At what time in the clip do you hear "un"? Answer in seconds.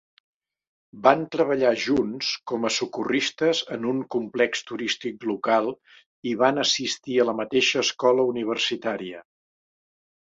3.91-3.99